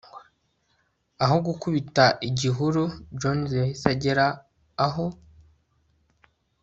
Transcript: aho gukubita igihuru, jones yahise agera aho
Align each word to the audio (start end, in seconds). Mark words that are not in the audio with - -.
aho 1.23 1.35
gukubita 1.47 2.05
igihuru, 2.29 2.83
jones 3.19 3.51
yahise 3.59 3.85
agera 3.93 4.25
aho 4.85 5.05